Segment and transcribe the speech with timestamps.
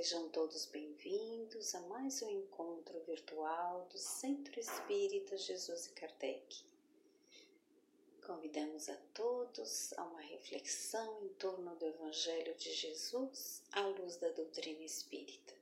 [0.00, 6.64] Sejam todos bem-vindos a mais um encontro virtual do Centro Espírita Jesus e Kardec.
[8.24, 14.28] Convidamos a todos a uma reflexão em torno do Evangelho de Jesus à luz da
[14.28, 15.54] doutrina espírita.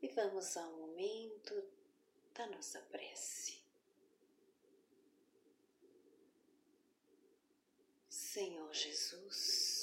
[0.00, 1.64] E vamos ao momento
[2.32, 3.58] da nossa prece.
[8.08, 9.75] Senhor Jesus,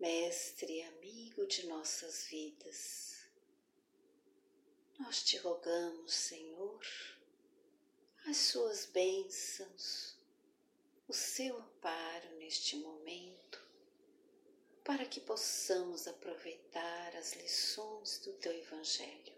[0.00, 3.28] Mestre e amigo de nossas vidas.
[4.98, 6.80] Nós te rogamos, Senhor,
[8.24, 10.16] as suas bênçãos,
[11.06, 13.62] o seu amparo neste momento,
[14.82, 19.36] para que possamos aproveitar as lições do teu Evangelho,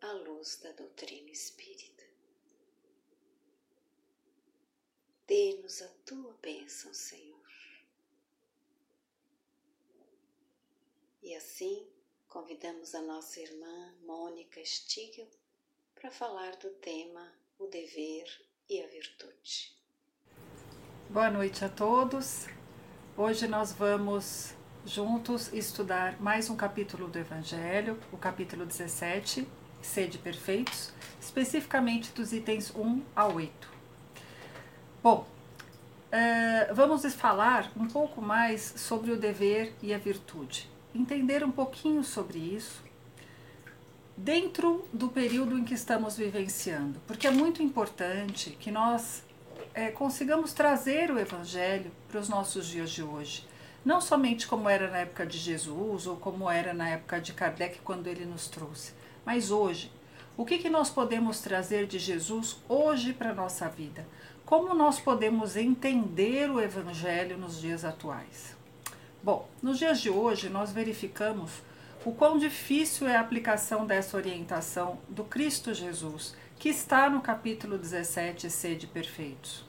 [0.00, 2.04] à luz da doutrina espírita.
[5.26, 7.31] Dê-nos a tua bênção, Senhor
[11.22, 11.86] E assim,
[12.28, 15.24] convidamos a nossa irmã Mônica Stigl
[15.94, 17.24] para falar do tema
[17.60, 18.24] o dever
[18.68, 19.72] e a virtude.
[21.08, 22.48] Boa noite a todos.
[23.16, 24.52] Hoje nós vamos
[24.84, 29.46] juntos estudar mais um capítulo do Evangelho, o capítulo 17,
[29.80, 33.72] Sede Perfeitos, especificamente dos itens 1 a 8.
[35.00, 41.50] Bom, uh, vamos falar um pouco mais sobre o dever e a virtude entender um
[41.50, 42.82] pouquinho sobre isso
[44.16, 49.24] dentro do período em que estamos vivenciando, porque é muito importante que nós
[49.74, 53.46] é, consigamos trazer o Evangelho para os nossos dias de hoje.
[53.84, 57.80] Não somente como era na época de Jesus ou como era na época de Kardec
[57.80, 58.92] quando ele nos trouxe,
[59.24, 59.90] mas hoje.
[60.36, 64.06] O que, que nós podemos trazer de Jesus hoje para a nossa vida?
[64.46, 68.56] Como nós podemos entender o Evangelho nos dias atuais?
[69.24, 71.62] Bom, nos dias de hoje nós verificamos
[72.04, 77.78] o quão difícil é a aplicação dessa orientação do Cristo Jesus, que está no capítulo
[77.78, 79.64] 17, Sede Perfeitos.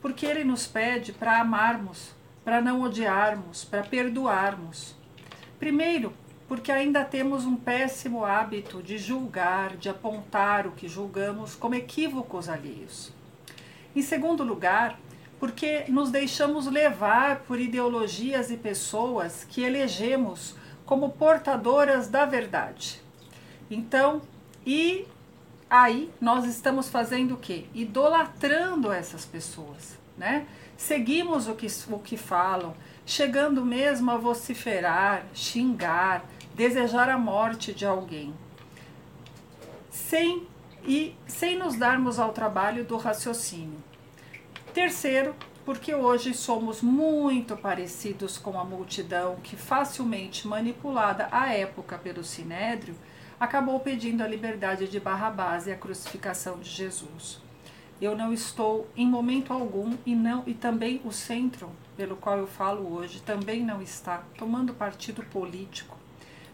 [0.00, 4.94] Porque ele nos pede para amarmos, para não odiarmos, para perdoarmos.
[5.58, 6.12] Primeiro,
[6.46, 12.48] porque ainda temos um péssimo hábito de julgar, de apontar o que julgamos como equívocos
[12.48, 13.12] alheios.
[13.96, 15.00] Em segundo lugar,
[15.44, 20.54] porque nos deixamos levar por ideologias e pessoas que elegemos
[20.86, 23.02] como portadoras da verdade.
[23.70, 24.22] Então,
[24.64, 25.06] e
[25.68, 27.66] aí nós estamos fazendo o quê?
[27.74, 30.46] Idolatrando essas pessoas, né?
[30.78, 37.84] Seguimos o que, o que falam, chegando mesmo a vociferar, xingar, desejar a morte de
[37.84, 38.32] alguém.
[39.90, 40.46] Sem
[40.82, 43.92] e sem nos darmos ao trabalho do raciocínio.
[44.74, 52.24] Terceiro, porque hoje somos muito parecidos com a multidão que, facilmente manipulada à época pelo
[52.24, 52.96] sinédrio,
[53.38, 57.40] acabou pedindo a liberdade de Barrabás e a crucificação de Jesus.
[58.02, 62.48] Eu não estou em momento algum e não e também o centro pelo qual eu
[62.48, 65.96] falo hoje também não está tomando partido político.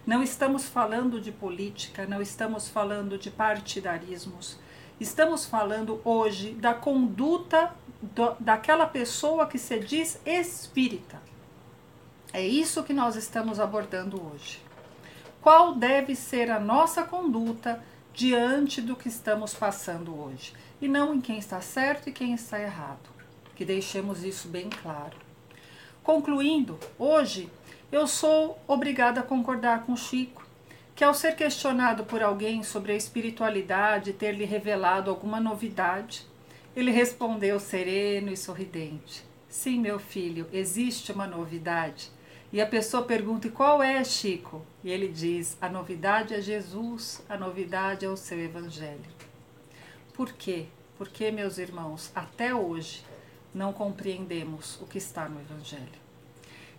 [0.07, 4.59] Não estamos falando de política, não estamos falando de partidarismos.
[5.01, 7.73] Estamos falando hoje da conduta
[8.03, 11.19] do, daquela pessoa que se diz espírita.
[12.35, 14.61] É isso que nós estamos abordando hoje.
[15.41, 20.53] Qual deve ser a nossa conduta diante do que estamos passando hoje?
[20.83, 23.09] E não em quem está certo e quem está errado.
[23.57, 25.17] Que deixemos isso bem claro.
[26.03, 27.49] Concluindo, hoje
[27.91, 30.50] eu sou obrigada a concordar com Chico
[31.01, 36.27] que, ao ser questionado por alguém sobre a espiritualidade ter lhe revelado alguma novidade,
[36.77, 42.13] ele respondeu sereno e sorridente: Sim, meu filho, existe uma novidade.
[42.53, 44.61] E a pessoa pergunta: E qual é, Chico?
[44.85, 49.11] E ele diz: A novidade é Jesus, a novidade é o seu Evangelho.
[50.13, 50.67] Por quê?
[50.99, 53.03] Porque, meus irmãos, até hoje
[53.55, 55.99] não compreendemos o que está no Evangelho.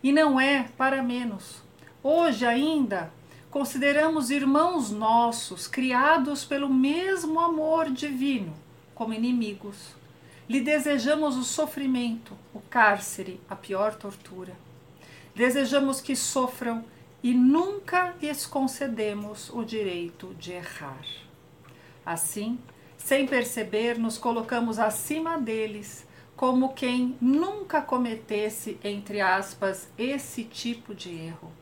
[0.03, 1.63] E não é para menos.
[2.03, 3.11] Hoje ainda
[3.51, 8.53] consideramos irmãos nossos, criados pelo mesmo amor divino,
[8.95, 9.93] como inimigos.
[10.47, 14.53] Lhe desejamos o sofrimento, o cárcere, a pior tortura.
[15.35, 16.83] Desejamos que sofram
[17.21, 21.05] e nunca lhes concedemos o direito de errar.
[22.05, 22.57] Assim,
[22.97, 26.07] sem perceber, nos colocamos acima deles,
[26.37, 31.60] como quem nunca cometesse, entre aspas, esse tipo de erro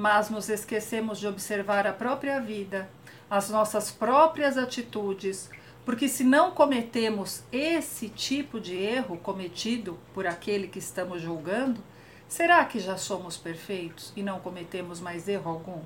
[0.00, 2.88] mas nos esquecemos de observar a própria vida,
[3.28, 5.50] as nossas próprias atitudes,
[5.84, 11.82] porque se não cometemos esse tipo de erro cometido por aquele que estamos julgando,
[12.30, 15.80] Será que já somos perfeitos e não cometemos mais erro algum?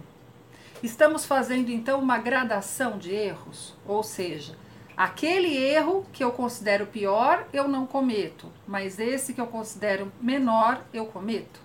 [0.82, 4.54] Estamos fazendo então uma gradação de erros, ou seja,
[4.94, 10.84] aquele erro que eu considero pior eu não cometo, mas esse que eu considero menor
[10.92, 11.63] eu cometo.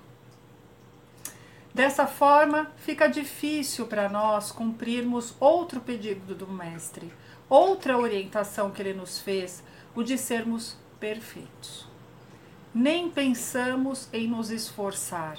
[1.73, 7.13] Dessa forma, fica difícil para nós cumprirmos outro pedido do Mestre,
[7.47, 9.63] outra orientação que ele nos fez,
[9.95, 11.87] o de sermos perfeitos.
[12.73, 15.37] Nem pensamos em nos esforçar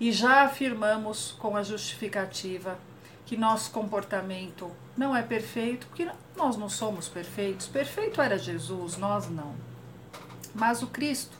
[0.00, 2.78] e já afirmamos com a justificativa
[3.24, 7.66] que nosso comportamento não é perfeito, porque nós não somos perfeitos.
[7.66, 9.54] Perfeito era Jesus, nós não.
[10.54, 11.36] Mas o Cristo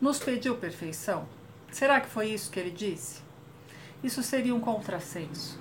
[0.00, 1.28] nos pediu perfeição.
[1.70, 3.25] Será que foi isso que ele disse?
[4.02, 5.58] Isso seria um contrassenso.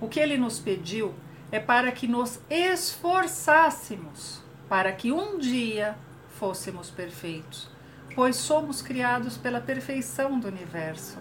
[0.00, 1.14] O que ele nos pediu
[1.50, 5.96] é para que nos esforçássemos para que um dia
[6.38, 7.70] fôssemos perfeitos,
[8.14, 11.18] pois somos criados pela perfeição do universo.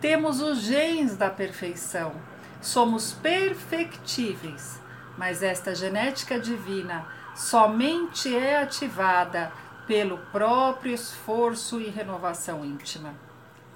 [0.00, 2.12] Temos os genes da perfeição
[2.64, 4.80] somos perfectíveis,
[5.18, 9.52] mas esta genética divina somente é ativada
[9.86, 13.14] pelo próprio esforço e renovação íntima.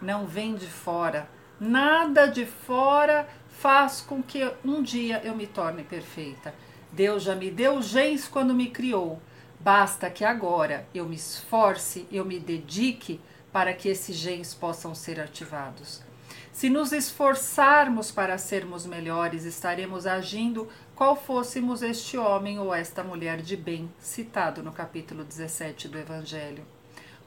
[0.01, 1.29] Não vem de fora.
[1.61, 6.55] Nada de fora faz com que um dia eu me torne perfeita.
[6.93, 9.21] Deus já me deu genes quando me criou.
[9.59, 13.21] Basta que agora eu me esforce, eu me dedique
[13.53, 16.01] para que esses genes possam ser ativados.
[16.53, 23.43] Se nos esforçarmos para sermos melhores, estaremos agindo qual fôssemos este homem ou esta mulher
[23.43, 26.65] de bem, citado no capítulo 17 do Evangelho.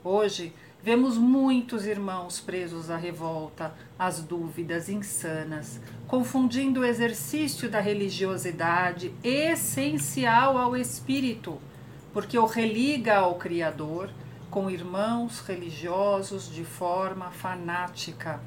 [0.04, 9.13] Hoje, vemos muitos irmãos presos à revolta, às dúvidas insanas, confundindo o exercício da religiosidade
[9.24, 11.62] essencial ao espírito,
[12.12, 14.10] porque o religa ao Criador,
[14.50, 18.42] com irmãos religiosos de forma fanática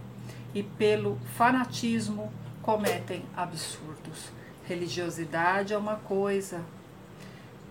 [0.54, 2.30] e pelo fanatismo
[2.60, 4.30] cometem absurdos.
[4.66, 6.62] Religiosidade é uma coisa,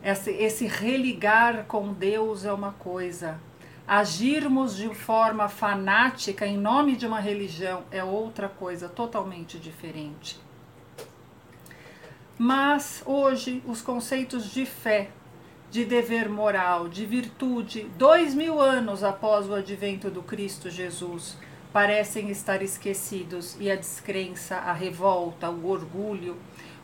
[0.03, 3.39] esse, esse religar com Deus é uma coisa,
[3.87, 10.39] agirmos de forma fanática em nome de uma religião é outra coisa totalmente diferente.
[12.37, 15.09] Mas hoje os conceitos de fé,
[15.69, 21.37] de dever moral, de virtude, dois mil anos após o advento do Cristo Jesus,
[21.71, 26.37] parecem estar esquecidos e a descrença, a revolta, o orgulho,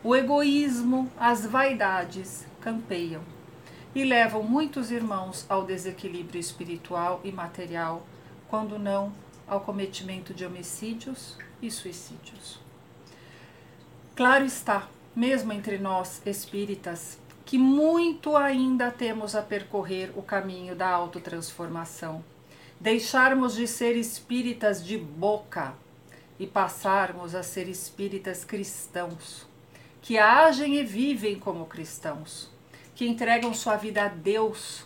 [0.03, 3.21] o egoísmo, as vaidades campeiam
[3.94, 8.06] e levam muitos irmãos ao desequilíbrio espiritual e material,
[8.47, 9.12] quando não
[9.47, 12.59] ao cometimento de homicídios e suicídios.
[14.15, 20.89] Claro está, mesmo entre nós espíritas, que muito ainda temos a percorrer o caminho da
[20.89, 22.24] autotransformação
[22.80, 25.74] deixarmos de ser espíritas de boca
[26.39, 29.45] e passarmos a ser espíritas cristãos,
[30.01, 32.50] que agem e vivem como cristãos,
[32.99, 34.83] que entregam sua vida a Deus,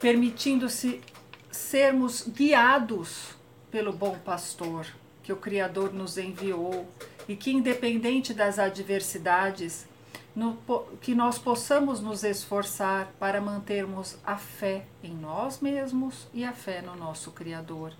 [0.00, 1.00] permitindo-se
[1.48, 3.36] sermos guiados
[3.70, 4.84] pelo bom pastor
[5.22, 6.84] que o Criador nos enviou
[7.28, 9.86] e que, independente das adversidades,
[10.34, 10.58] no,
[11.00, 16.82] que nós possamos nos esforçar para mantermos a fé em nós mesmos e a fé
[16.82, 17.92] no nosso Criador,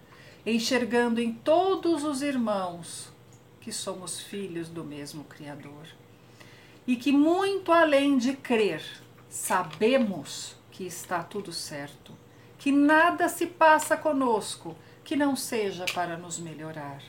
[0.45, 3.13] enxergando em todos os irmãos
[3.61, 5.87] que somos filhos do mesmo Criador.
[6.87, 8.83] E que, muito além de crer,
[9.29, 12.13] sabemos que está tudo certo,
[12.59, 17.01] que nada se passa conosco que não seja para nos melhorar.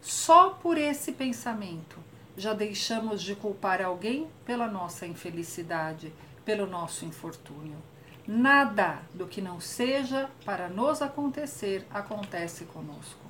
[0.00, 1.98] Só por esse pensamento
[2.36, 6.12] já deixamos de culpar alguém pela nossa infelicidade,
[6.44, 7.76] pelo nosso infortúnio.
[8.26, 13.20] Nada do que não seja para nos acontecer acontece conosco.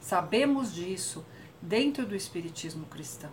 [0.00, 1.24] Sabemos disso
[1.60, 3.30] dentro do Espiritismo cristão.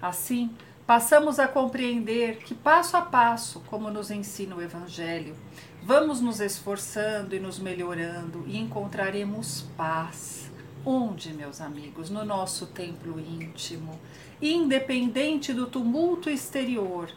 [0.00, 0.54] Assim,
[0.88, 5.36] passamos a compreender que, passo a passo, como nos ensina o Evangelho,
[5.82, 10.50] vamos nos esforçando e nos melhorando e encontraremos paz
[10.86, 12.08] Onde, meus amigos?
[12.08, 14.00] No nosso templo íntimo,
[14.40, 17.10] independente do tumulto exterior,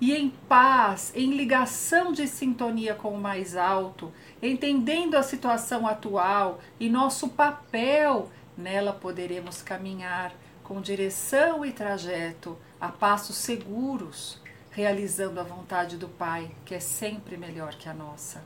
[0.00, 4.12] e em paz, em ligação de sintonia com o mais alto,
[4.42, 10.34] entendendo a situação atual e nosso papel, nela poderemos caminhar
[10.72, 17.36] com direção e trajeto a passos seguros, realizando a vontade do Pai, que é sempre
[17.36, 18.42] melhor que a nossa.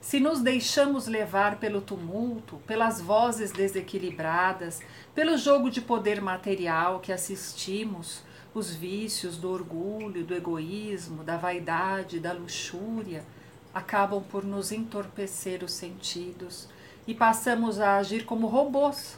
[0.00, 4.80] Se nos deixamos levar pelo tumulto, pelas vozes desequilibradas,
[5.14, 12.18] pelo jogo de poder material que assistimos, os vícios do orgulho, do egoísmo, da vaidade,
[12.18, 13.24] da luxúria,
[13.72, 16.68] acabam por nos entorpecer os sentidos
[17.06, 19.16] e passamos a agir como robôs,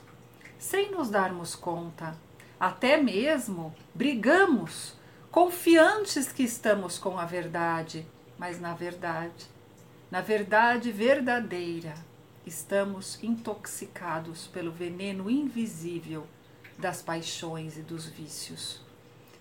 [0.59, 2.26] sem nos darmos conta.
[2.59, 4.95] Até mesmo brigamos,
[5.31, 8.07] confiantes que estamos com a verdade,
[8.39, 9.47] mas na verdade,
[10.11, 11.93] na verdade verdadeira,
[12.47, 16.27] estamos intoxicados pelo veneno invisível
[16.79, 18.81] das paixões e dos vícios.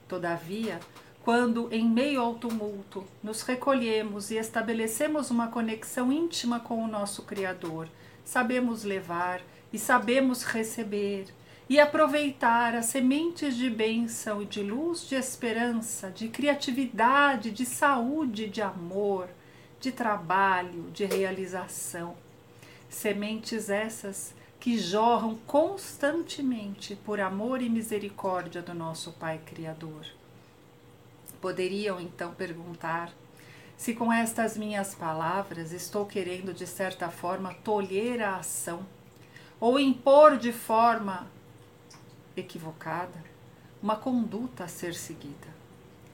[0.10, 0.82] Todavia,
[1.24, 7.24] quando, em meio ao tumulto, nos recolhemos e estabelecemos uma conexão íntima com o nosso
[7.24, 7.88] Criador,
[8.26, 9.42] sabemos levar
[9.72, 11.28] e sabemos receber
[11.68, 18.48] e aproveitar as sementes de bênção e de luz, de esperança, de criatividade, de saúde,
[18.48, 19.28] de amor,
[19.80, 22.16] de trabalho, de realização.
[22.88, 30.06] Sementes essas que jorram constantemente por amor e misericórdia do nosso Pai Criador.
[31.42, 33.12] Poderiam então perguntar
[33.76, 38.86] se com estas minhas palavras estou querendo de certa forma tolher a ação
[39.60, 41.28] ou impor de forma
[42.36, 43.24] equivocada
[43.82, 45.48] uma conduta a ser seguida.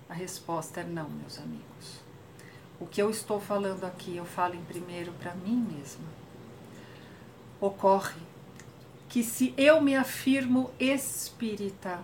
[0.10, 2.02] A resposta é não, meus amigos.
[2.80, 6.08] O que eu estou falando aqui, eu falo em primeiro para mim mesma.
[7.62, 8.20] Ocorre
[9.08, 12.00] que se eu me afirmo espírita,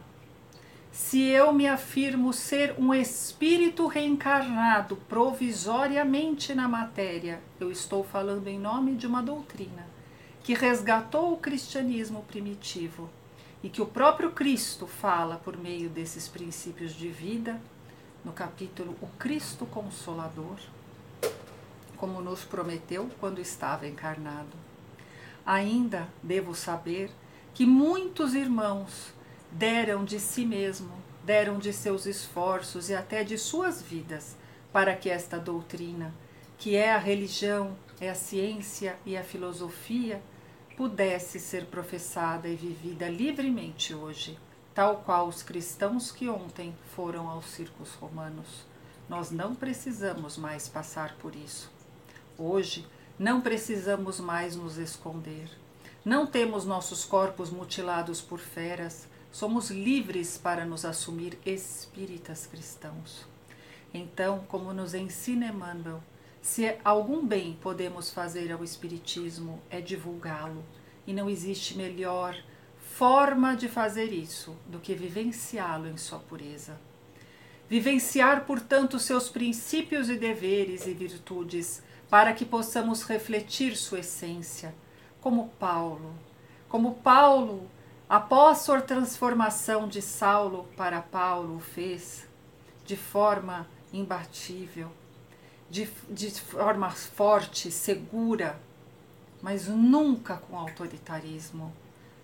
[0.92, 8.58] se eu me afirmo ser um espírito reencarnado provisoriamente na matéria, eu estou falando em
[8.58, 9.86] nome de uma doutrina
[10.44, 13.10] que resgatou o cristianismo primitivo
[13.64, 17.60] e que o próprio Cristo fala por meio desses princípios de vida
[18.24, 20.58] no capítulo O Cristo Consolador,
[21.96, 24.56] como nos prometeu quando estava encarnado.
[25.46, 27.10] Ainda devo saber
[27.54, 29.14] que muitos irmãos
[29.52, 30.92] deram de si mesmo,
[31.24, 34.36] deram de seus esforços e até de suas vidas
[34.72, 36.14] para que esta doutrina,
[36.58, 40.22] que é a religião, é a ciência e a filosofia,
[40.78, 44.38] pudesse ser professada e vivida livremente hoje,
[44.76, 48.64] tal qual os cristãos que ontem foram aos circos romanos.
[49.10, 51.72] Nós não precisamos mais passar por isso.
[52.38, 52.86] Hoje,
[53.18, 55.50] não precisamos mais nos esconder.
[56.06, 63.26] Não temos nossos corpos mutilados por feras, somos livres para nos assumir espíritas cristãos.
[63.92, 66.04] Então, como nos ensina Emmanuel,
[66.48, 70.64] se algum bem podemos fazer ao Espiritismo é divulgá-lo,
[71.06, 72.42] e não existe melhor
[72.96, 76.80] forma de fazer isso do que vivenciá-lo em sua pureza.
[77.68, 84.74] Vivenciar, portanto, seus princípios e deveres e virtudes, para que possamos refletir sua essência,
[85.20, 86.16] como Paulo.
[86.70, 87.70] Como Paulo
[88.10, 92.26] Após sua transformação de Saulo para Paulo, o fez
[92.86, 94.90] de forma imbatível,
[95.70, 98.60] de, de forma forte, segura,
[99.42, 101.74] mas nunca com autoritarismo,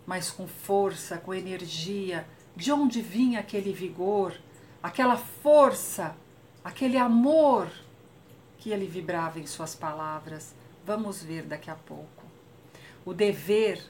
[0.06, 2.28] mas com força, com energia.
[2.56, 4.34] De onde vinha aquele vigor,
[4.82, 6.16] aquela força,
[6.64, 7.70] aquele amor
[8.60, 10.54] que ele vibrava em suas palavras?
[10.86, 12.24] Vamos ver daqui a pouco.
[13.06, 13.84] O dever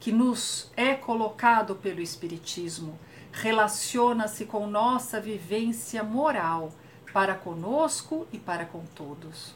[0.00, 2.98] que nos é colocado pelo Espiritismo
[3.32, 6.72] relaciona-se com nossa vivência moral
[7.12, 9.54] para conosco e para com todos.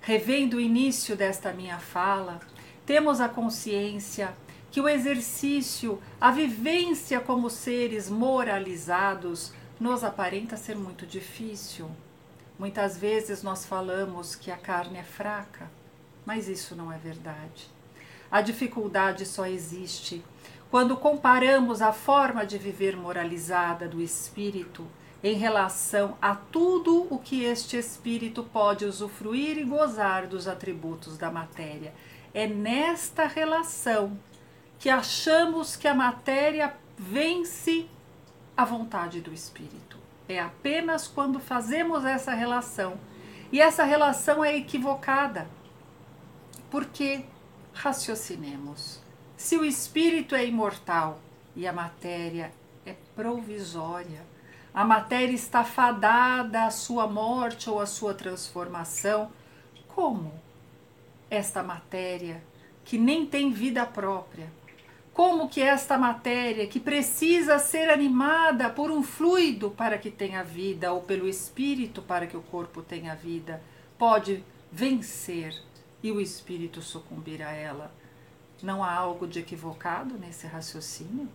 [0.00, 2.40] Revendo o início desta minha fala,
[2.84, 4.34] temos a consciência
[4.70, 11.90] que o exercício, a vivência como seres moralizados, nos aparenta ser muito difícil.
[12.58, 15.70] Muitas vezes nós falamos que a carne é fraca,
[16.26, 17.68] mas isso não é verdade.
[18.30, 20.24] A dificuldade só existe
[20.70, 24.84] quando comparamos a forma de viver moralizada do espírito
[25.24, 31.30] em relação a tudo o que este espírito pode usufruir e gozar dos atributos da
[31.30, 31.94] matéria.
[32.34, 34.18] É nesta relação
[34.78, 37.88] que achamos que a matéria vence
[38.54, 39.96] a vontade do espírito.
[40.28, 42.98] É apenas quando fazemos essa relação.
[43.50, 45.48] E essa relação é equivocada.
[46.70, 47.24] Por quê?
[47.72, 49.00] Raciocinemos.
[49.38, 51.18] Se o espírito é imortal
[51.56, 52.52] e a matéria
[52.84, 54.33] é provisória,
[54.74, 59.30] a matéria está fadada à sua morte ou à sua transformação,
[59.86, 60.34] como
[61.30, 62.42] esta matéria
[62.84, 64.52] que nem tem vida própria,
[65.12, 70.92] como que esta matéria que precisa ser animada por um fluido para que tenha vida
[70.92, 73.62] ou pelo espírito para que o corpo tenha vida,
[73.96, 75.54] pode vencer
[76.02, 77.94] e o espírito sucumbir a ela.
[78.60, 81.28] Não há algo de equivocado nesse raciocínio?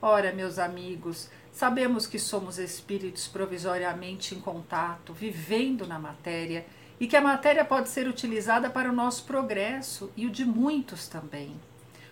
[0.00, 6.66] Ora, meus amigos, sabemos que somos espíritos provisoriamente em contato, vivendo na matéria
[7.00, 11.08] e que a matéria pode ser utilizada para o nosso progresso e o de muitos
[11.08, 11.58] também.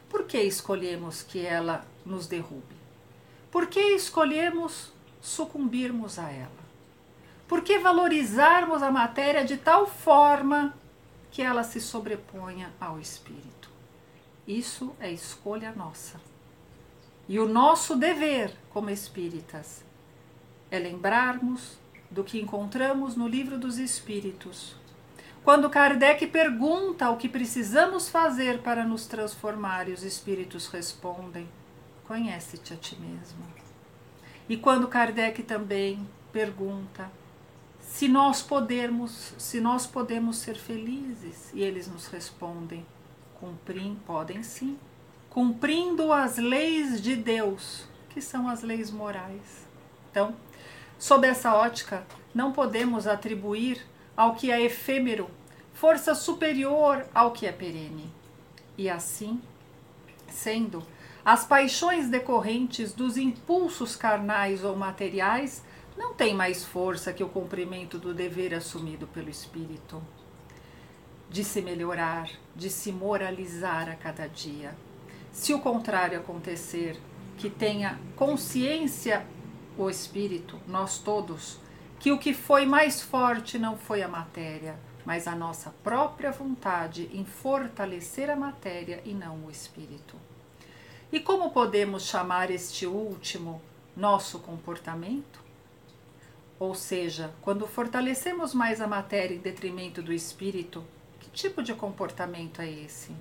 [0.09, 2.75] Por que escolhemos que ela nos derrube?
[3.51, 6.65] Por que escolhemos sucumbirmos a ela?
[7.47, 10.75] Por que valorizarmos a matéria de tal forma
[11.31, 13.69] que ela se sobreponha ao espírito?
[14.49, 16.19] Isso é escolha nossa.
[17.29, 19.83] E o nosso dever como espíritas
[20.71, 21.79] é lembrarmos
[22.11, 24.77] do que encontramos no Livro dos Espíritos.
[25.43, 31.49] Quando Kardec pergunta o que precisamos fazer para nos transformar, e os espíritos respondem:
[32.07, 33.45] Conhece-te a ti mesmo.
[34.49, 37.11] E quando Kardec também pergunta
[37.81, 42.85] se nós podemos, se nós podemos ser felizes, e eles nos respondem:
[43.39, 44.79] Cumprim, podem sim,
[45.35, 49.67] cumprindo as leis de Deus, que são as leis morais.
[50.11, 50.35] Então,
[50.99, 53.85] Sob essa ótica, não podemos atribuir
[54.17, 55.29] ao que é efêmero
[55.75, 58.11] força superior ao que é perene.
[58.79, 59.43] E assim,
[60.31, 60.83] sendo,
[61.23, 65.63] as paixões decorrentes dos impulsos carnais ou materiais
[65.95, 70.03] não têm mais força que o cumprimento do dever assumido pelo espírito,
[71.29, 74.75] de se melhorar, de se moralizar a cada dia.
[75.35, 76.97] Se o contrário acontecer,
[77.37, 79.27] que tenha consciência
[79.77, 81.59] o espírito, nós todos,
[81.99, 87.11] que o que foi mais forte não foi a matéria, mas a nossa própria vontade
[87.13, 90.15] em fortalecer a matéria e não o espírito.
[91.11, 93.61] E como podemos chamar este último
[93.97, 95.43] nosso comportamento?
[96.61, 100.85] Ou seja, quando fortalecemos mais a matéria em detrimento do espírito,
[101.19, 103.13] que tipo de comportamento é esse?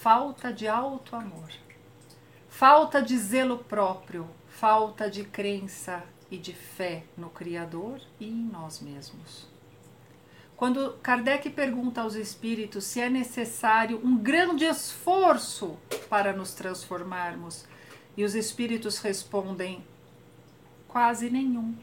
[0.00, 1.50] Falta de alto amor,
[2.48, 8.78] falta de zelo próprio, falta de crença e de fé no Criador e em nós
[8.78, 9.48] mesmos.
[10.56, 15.76] Quando Kardec pergunta aos espíritos se é necessário um grande esforço
[16.08, 17.64] para nos transformarmos,
[18.16, 19.84] e os espíritos respondem:
[20.86, 21.74] quase nenhum.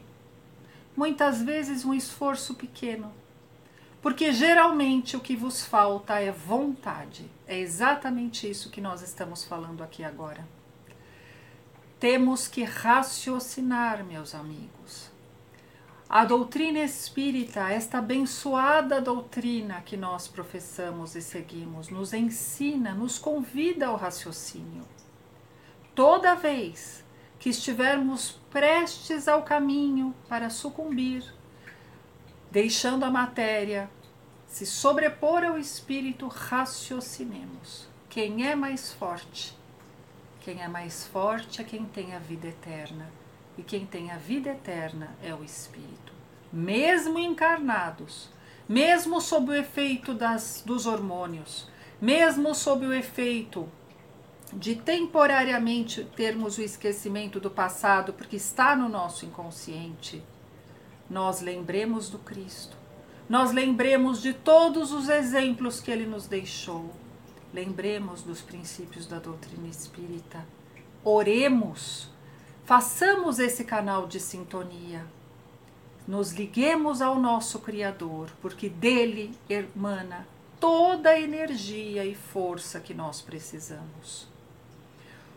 [0.96, 3.12] Muitas vezes um esforço pequeno.
[4.06, 7.28] Porque geralmente o que vos falta é vontade.
[7.44, 10.46] É exatamente isso que nós estamos falando aqui agora.
[11.98, 15.10] Temos que raciocinar, meus amigos.
[16.08, 23.88] A doutrina espírita, esta abençoada doutrina que nós professamos e seguimos, nos ensina, nos convida
[23.88, 24.84] ao raciocínio.
[25.96, 27.04] Toda vez
[27.40, 31.24] que estivermos prestes ao caminho para sucumbir,
[32.52, 33.90] deixando a matéria
[34.46, 37.88] se sobrepor ao espírito, raciocinemos.
[38.08, 39.56] Quem é mais forte?
[40.40, 43.10] Quem é mais forte é quem tem a vida eterna.
[43.58, 46.12] E quem tem a vida eterna é o Espírito.
[46.52, 48.28] Mesmo encarnados,
[48.68, 51.68] mesmo sob o efeito das, dos hormônios,
[52.00, 53.68] mesmo sob o efeito
[54.52, 60.22] de temporariamente termos o esquecimento do passado, porque está no nosso inconsciente,
[61.08, 62.76] nós lembremos do Cristo,
[63.28, 66.90] nós lembremos de todos os exemplos que ele nos deixou
[67.56, 70.44] Lembremos dos princípios da doutrina espírita.
[71.02, 72.10] Oremos,
[72.66, 75.06] façamos esse canal de sintonia.
[76.06, 80.28] Nos liguemos ao nosso Criador, porque dele emana
[80.60, 84.28] toda a energia e força que nós precisamos.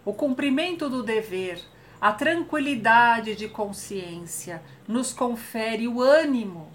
[0.03, 1.61] O cumprimento do dever,
[2.01, 6.69] a tranquilidade de consciência nos confere o ânimo.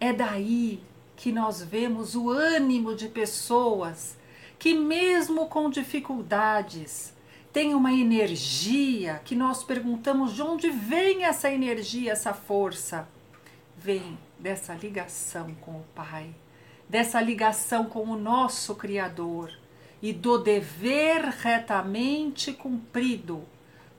[0.00, 0.80] É daí
[1.16, 4.16] que nós vemos o ânimo de pessoas
[4.56, 7.12] que, mesmo com dificuldades,
[7.52, 13.08] tem uma energia que nós perguntamos de onde vem essa energia, essa força.
[13.76, 16.32] Vem dessa ligação com o Pai,
[16.88, 19.50] dessa ligação com o nosso Criador
[20.00, 23.42] e do dever retamente cumprido,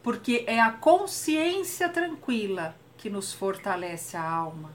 [0.02, 4.72] porque é a consciência tranquila que nos fortalece a alma.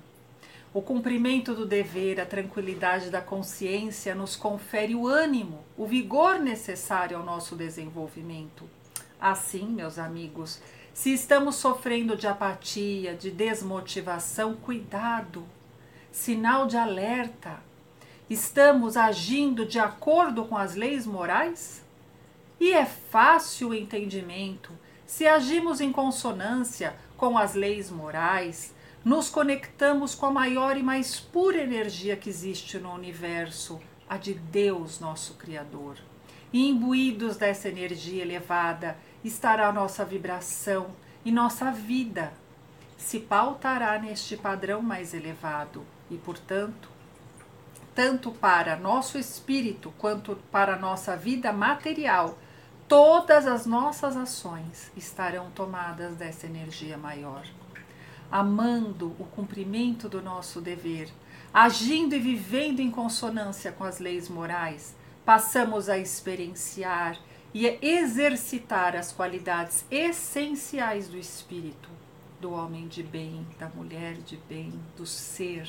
[0.74, 7.16] O cumprimento do dever, a tranquilidade da consciência nos confere o ânimo, o vigor necessário
[7.16, 8.68] ao nosso desenvolvimento.
[9.20, 10.60] Assim, meus amigos,
[10.92, 15.44] se estamos sofrendo de apatia, de desmotivação, cuidado,
[16.10, 17.60] sinal de alerta.
[18.28, 21.84] Estamos agindo de acordo com as leis morais?
[22.58, 24.72] E é fácil o entendimento
[25.06, 31.20] se agimos em consonância com as leis morais, nos conectamos com a maior e mais
[31.20, 35.98] pura energia que existe no universo, a de Deus, nosso Criador.
[36.50, 40.86] E imbuídos dessa energia elevada estará nossa vibração
[41.24, 42.32] e nossa vida
[42.96, 46.88] se pautará neste padrão mais elevado, e, portanto,
[47.94, 52.38] tanto para nosso espírito quanto para nossa vida material,
[52.88, 57.44] todas as nossas ações estarão tomadas dessa energia maior.
[58.36, 61.08] Amando o cumprimento do nosso dever,
[61.52, 67.16] agindo e vivendo em consonância com as leis morais, passamos a experienciar
[67.54, 71.88] e a exercitar as qualidades essenciais do espírito,
[72.40, 75.68] do homem de bem, da mulher de bem, do ser.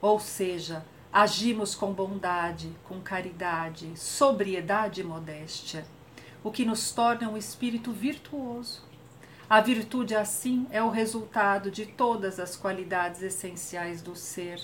[0.00, 5.86] Ou seja, agimos com bondade, com caridade, sobriedade e modéstia,
[6.42, 8.90] o que nos torna um espírito virtuoso.
[9.52, 14.58] A virtude, assim, é o resultado de todas as qualidades essenciais do ser.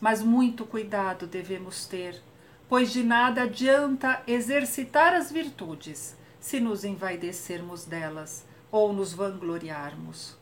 [0.00, 2.22] Mas muito cuidado devemos ter
[2.68, 10.36] pois de nada adianta exercitar as virtudes se nos envaidecermos delas ou nos vangloriarmos.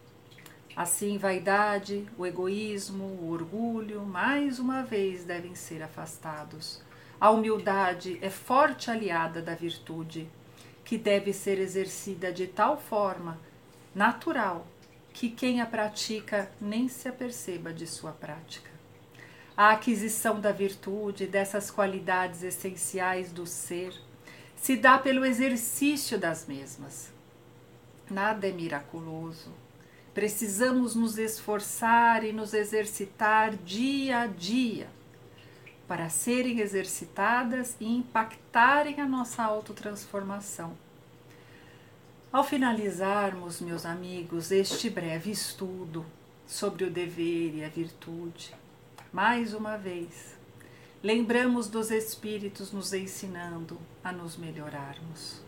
[0.76, 6.82] Assim, vaidade, o egoísmo, o orgulho, mais uma vez devem ser afastados.
[7.18, 10.28] A humildade é forte aliada da virtude,
[10.84, 13.40] que deve ser exercida de tal forma
[13.94, 14.66] natural
[15.12, 18.70] que quem a pratica nem se aperceba de sua prática.
[19.56, 23.92] A aquisição da virtude, dessas qualidades essenciais do ser,
[24.56, 27.12] se dá pelo exercício das mesmas.
[28.10, 29.52] Nada é miraculoso.
[30.14, 34.88] Precisamos nos esforçar e nos exercitar dia a dia
[35.86, 40.74] para serem exercitadas e impactarem a nossa autotransformação.
[42.32, 46.02] Ao finalizarmos, meus amigos, este breve estudo
[46.46, 48.54] sobre o dever e a virtude,
[49.12, 50.34] mais uma vez,
[51.02, 55.42] lembramos dos Espíritos nos ensinando a nos melhorarmos.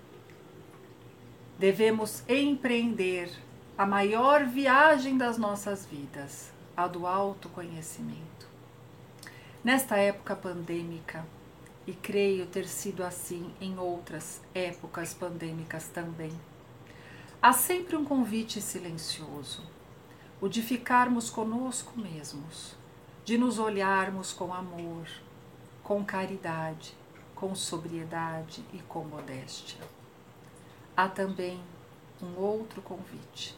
[1.59, 3.31] Devemos empreender
[3.79, 8.47] a maior viagem das nossas vidas, a do autoconhecimento.
[9.65, 11.25] Nesta época pandêmica,
[11.87, 16.33] e creio ter sido assim em outras épocas pandêmicas também,
[17.45, 19.63] há sempre um convite silencioso,
[20.41, 22.75] o de ficarmos conosco mesmos
[23.23, 25.07] de nos olharmos com amor,
[25.83, 26.97] com caridade,
[27.35, 29.79] com sobriedade e com modéstia.
[30.97, 31.61] Há também
[32.23, 33.55] um outro convite,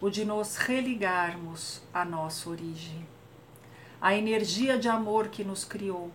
[0.00, 3.06] o de nos religarmos à nossa origem,
[4.00, 6.10] à energia de amor que nos criou,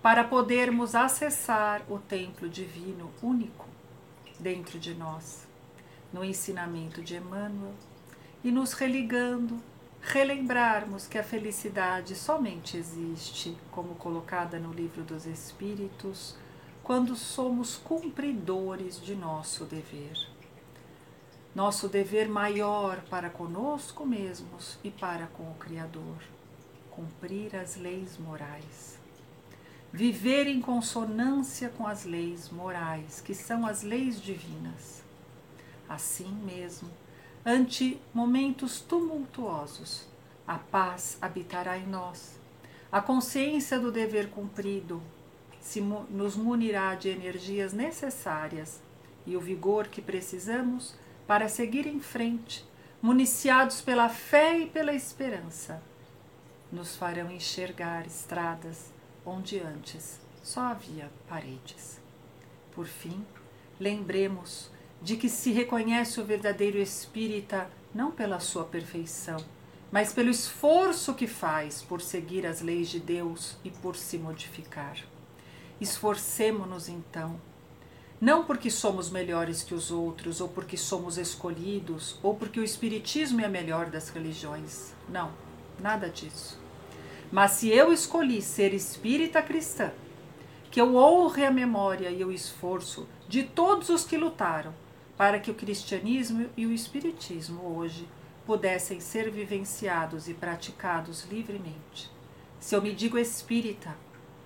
[0.00, 3.66] para podermos acessar o templo divino único
[4.40, 5.45] dentro de nós,
[6.16, 7.74] no ensinamento de Emmanuel,
[8.42, 9.60] e nos religando
[10.00, 16.34] relembrarmos que a felicidade somente existe, como colocada no Livro dos Espíritos,
[16.82, 20.16] quando somos cumpridores de nosso dever.
[21.54, 26.22] Nosso dever maior para conosco mesmos e para com o Criador,
[26.90, 28.98] cumprir as leis morais.
[29.92, 35.05] Viver em consonância com as leis morais, que são as leis divinas.
[35.88, 36.90] Assim mesmo,
[37.44, 40.06] ante momentos tumultuosos.
[40.46, 42.38] A paz habitará em nós.
[42.90, 45.02] A consciência do dever cumprido
[45.60, 48.80] se nos munirá de energias necessárias
[49.26, 50.94] e o vigor que precisamos
[51.26, 52.64] para seguir em frente,
[53.02, 55.82] municiados pela fé e pela esperança.
[56.70, 58.92] Nos farão enxergar estradas
[59.24, 62.00] onde antes só havia paredes.
[62.72, 63.26] Por fim,
[63.80, 64.70] lembremos
[65.02, 69.38] de que se reconhece o verdadeiro espírita não pela sua perfeição,
[69.90, 74.96] mas pelo esforço que faz por seguir as leis de Deus e por se modificar.
[75.80, 77.40] Esforcemo-nos então,
[78.20, 83.40] não porque somos melhores que os outros, ou porque somos escolhidos, ou porque o Espiritismo
[83.40, 84.94] é a melhor das religiões.
[85.08, 85.30] Não,
[85.78, 86.58] nada disso.
[87.30, 89.92] Mas se eu escolhi ser espírita cristã,
[90.70, 94.74] que eu honre a memória e o esforço de todos os que lutaram
[95.16, 98.06] para que o cristianismo e o espiritismo hoje
[98.44, 102.10] pudessem ser vivenciados e praticados livremente.
[102.60, 103.96] Se eu me digo espírita,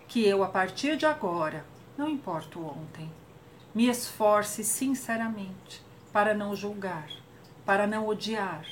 [0.06, 1.64] que eu a partir de agora,
[1.98, 3.10] não importa o ontem,
[3.74, 7.08] me esforce sinceramente para não julgar,
[7.64, 8.64] para não odiar,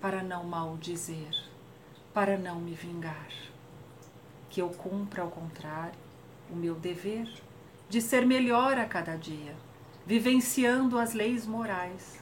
[0.00, 1.34] para não maldizer,
[2.12, 3.28] para não me vingar.
[4.50, 5.98] Que eu cumpra, ao contrário,
[6.50, 7.28] o meu dever
[7.88, 9.54] de ser melhor a cada dia
[10.08, 12.18] vivenciando as leis morais.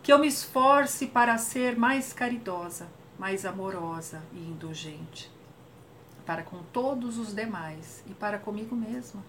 [0.00, 2.86] Que eu me esforce para ser mais caridosa,
[3.18, 5.28] mais amorosa e indulgente,
[6.24, 9.24] para com todos os demais e para comigo mesma,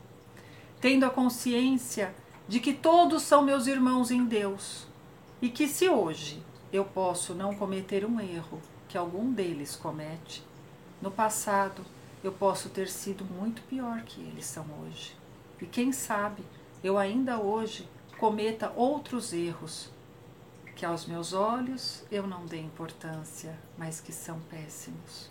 [0.79, 2.13] tendo a consciência
[2.47, 4.85] de que todos são meus irmãos em Deus
[5.41, 10.43] e que se hoje eu posso não cometer um erro, que algum deles comete,
[11.01, 11.83] no passado
[12.23, 15.15] eu posso ter sido muito pior que eles são hoje.
[15.59, 16.43] E quem sabe
[16.83, 17.87] eu ainda hoje
[18.17, 19.89] cometa outros erros
[20.75, 25.29] que aos meus olhos eu não dei importância, mas que são péssimos.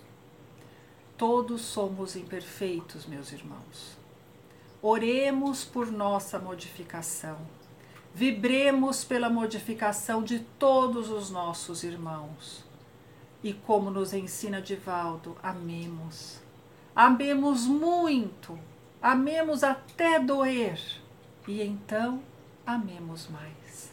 [1.17, 3.97] Todos somos imperfeitos, meus irmãos.
[4.83, 7.39] Oremos por nossa modificação.
[8.13, 12.65] Vibremos pela modificação de todos os nossos irmãos.
[13.43, 16.41] E como nos ensina Divaldo, amemos.
[16.95, 18.59] Amemos muito,
[19.01, 20.81] amemos até doer,
[21.47, 22.23] e então
[22.67, 23.93] amemos mais.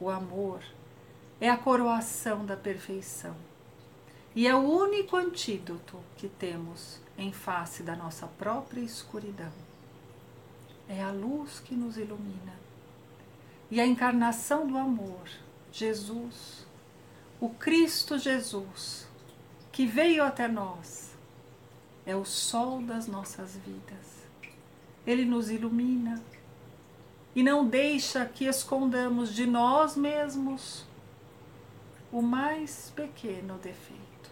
[0.00, 0.62] O amor
[1.40, 3.36] é a coroação da perfeição
[4.34, 9.52] e é o único antídoto que temos em face da nossa própria escuridão.
[10.88, 12.58] É a luz que nos ilumina.
[13.70, 15.28] E a encarnação do amor,
[15.70, 16.66] Jesus,
[17.40, 19.06] o Cristo Jesus,
[19.70, 21.14] que veio até nós,
[22.06, 24.26] é o sol das nossas vidas.
[25.06, 26.22] Ele nos ilumina
[27.38, 30.84] e não deixa que escondamos de nós mesmos
[32.10, 34.28] o mais pequeno defeito.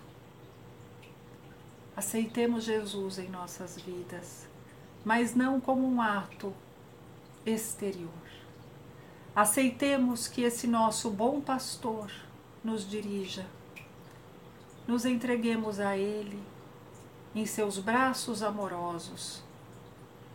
[1.96, 4.48] Aceitemos Jesus em nossas vidas,
[5.04, 6.52] mas não como um ato
[7.46, 8.10] exterior.
[9.36, 12.10] Aceitemos que esse nosso bom pastor
[12.64, 13.46] nos dirija.
[14.84, 16.42] Nos entreguemos a Ele
[17.36, 19.44] em seus braços amorosos.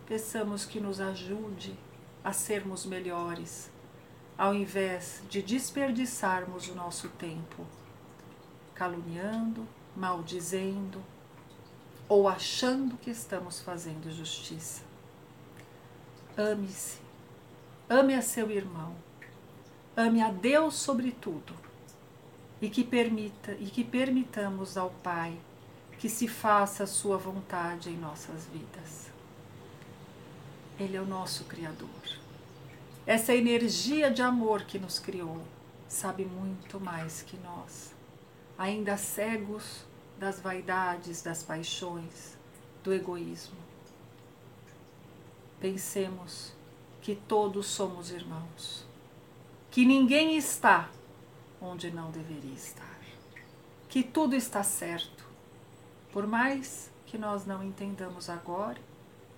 [0.07, 1.77] Peçamos que nos ajude
[2.23, 3.71] a sermos melhores,
[4.37, 7.65] ao invés de desperdiçarmos o nosso tempo
[8.73, 11.03] caluniando, maldizendo,
[12.09, 14.81] ou achando que estamos fazendo justiça.
[16.35, 16.97] Ame-se,
[17.87, 18.95] ame a seu irmão,
[19.95, 21.53] ame a Deus sobre tudo
[22.59, 25.37] e que permita e que permitamos ao Pai
[25.99, 29.11] que se faça a sua vontade em nossas vidas.
[30.81, 31.89] Ele é o nosso criador.
[33.05, 35.43] Essa energia de amor que nos criou
[35.87, 37.93] sabe muito mais que nós.
[38.57, 39.85] Ainda cegos
[40.17, 42.35] das vaidades, das paixões,
[42.83, 43.59] do egoísmo.
[45.59, 46.51] Pensemos
[46.99, 48.83] que todos somos irmãos,
[49.69, 50.89] que ninguém está
[51.61, 52.99] onde não deveria estar,
[53.87, 55.27] que tudo está certo,
[56.11, 58.81] por mais que nós não entendamos agora,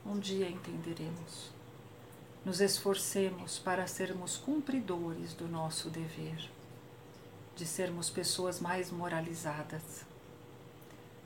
[0.06, 1.52] um dia entenderemos.
[2.46, 6.50] Nos esforcemos para sermos cumpridores do nosso dever,
[7.56, 10.06] de sermos pessoas mais moralizadas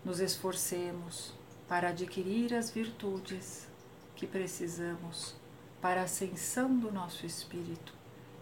[0.07, 1.33] nos esforcemos
[1.67, 3.67] para adquirir as virtudes
[4.15, 5.35] que precisamos
[5.81, 7.93] para a ascensão do nosso espírito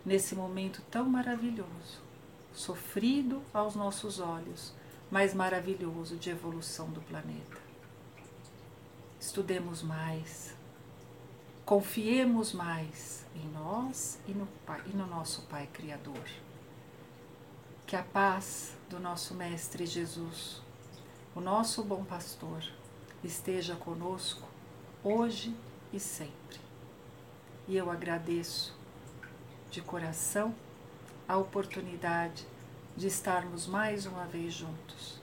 [0.06, 2.00] nesse momento tão maravilhoso,
[2.54, 4.74] sofrido aos nossos olhos,
[5.10, 7.65] mas maravilhoso de evolução do planeta.
[9.26, 10.56] Estudemos mais,
[11.66, 14.48] confiemos mais em nós e no,
[14.86, 16.28] e no nosso Pai Criador.
[17.88, 20.62] Que a paz do nosso Mestre Jesus
[21.36, 22.64] o nosso bom pastor,
[23.22, 24.48] esteja conosco
[25.04, 25.54] hoje
[25.92, 26.62] e sempre.
[27.68, 28.74] E eu agradeço
[29.70, 30.56] de coração
[31.28, 32.48] a oportunidade
[32.96, 35.20] de estarmos mais uma vez juntos.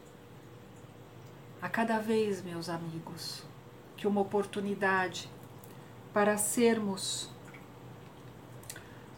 [1.63, 3.43] A cada vez, meus amigos,
[4.03, 5.31] que uma oportunidade
[6.13, 7.31] para sermos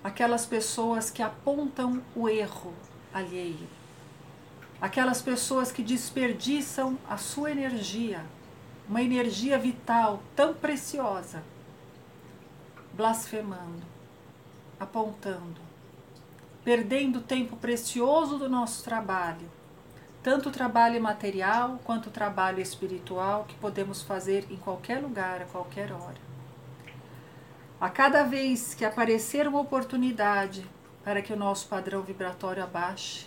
[0.03, 2.75] aquelas pessoas que apontam o erro
[3.11, 3.67] alheio.
[4.79, 8.27] Aquelas pessoas que desperdiçam a sua energia,
[8.87, 11.43] uma energia vital tão preciosa,
[12.93, 13.87] blasfemando,
[14.79, 15.63] apontando,
[16.63, 19.51] perdendo tempo precioso do nosso trabalho,
[20.25, 25.45] tanto o trabalho material quanto o trabalho espiritual que podemos fazer em qualquer lugar, a
[25.45, 26.17] qualquer hora.
[27.79, 30.67] A cada vez que aparecer uma oportunidade
[31.05, 33.27] para que o nosso padrão vibratório abaixe,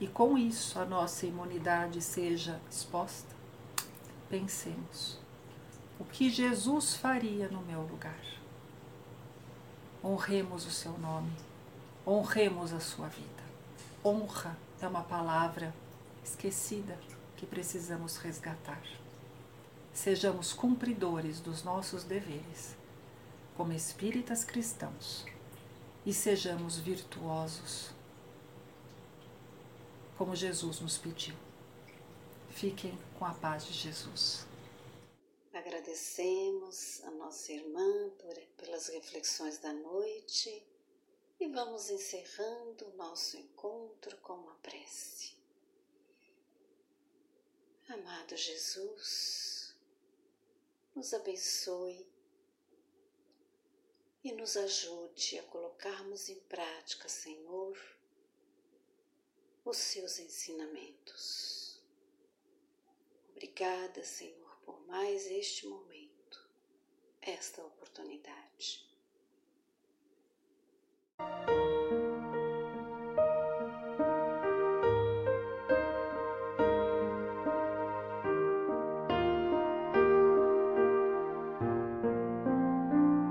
[0.00, 3.32] e com isso a nossa imunidade seja exposta,
[4.28, 5.20] pensemos:
[6.00, 8.18] o que Jesus faria no meu lugar?
[10.02, 11.30] Honremos o seu nome,
[12.04, 13.44] honremos a sua vida.
[14.04, 15.72] Honra é uma palavra
[16.24, 16.98] esquecida
[17.36, 18.82] que precisamos resgatar.
[19.92, 22.74] Sejamos cumpridores dos nossos deveres
[23.56, 25.24] como espíritas cristãos
[26.04, 27.90] e sejamos virtuosos
[30.18, 31.34] como Jesus nos pediu.
[32.50, 34.46] Fiquem com a paz de Jesus.
[35.52, 40.66] Agradecemos a nossa irmã por, pelas reflexões da noite
[41.38, 45.33] e vamos encerrando o nosso encontro com uma prece.
[47.88, 49.74] Amado Jesus,
[50.94, 52.08] nos abençoe
[54.24, 57.78] e nos ajude a colocarmos em prática, Senhor,
[59.64, 61.82] os seus ensinamentos.
[63.32, 66.48] Obrigada, Senhor, por mais este momento,
[67.20, 68.88] esta oportunidade.